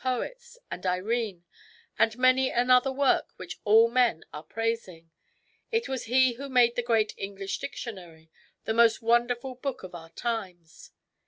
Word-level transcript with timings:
60 0.01 0.09
THIRTY 0.09 0.13
MORE 0.13 0.21
FAMOUS 0.29 0.43
STORIES 0.45 0.59
and 0.71 0.85
Irene 0.87 1.43
and 1.99 2.17
many 2.17 2.49
another 2.49 2.91
work 2.91 3.33
which 3.35 3.59
all 3.63 3.87
men 3.87 4.23
are 4.33 4.41
praising. 4.41 5.11
It 5.71 5.87
was 5.87 6.05
he 6.05 6.33
who 6.37 6.49
made 6.49 6.75
the 6.75 6.81
great 6.81 7.13
Eng 7.19 7.35
lish 7.35 7.59
Dictionary^ 7.59 8.29
the 8.65 8.73
most 8.73 9.03
wonderful 9.03 9.53
book 9.53 9.83
of 9.83 9.93
our 9.93 10.09
times. 10.09 10.89